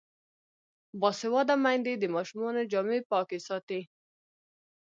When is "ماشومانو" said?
2.15-2.61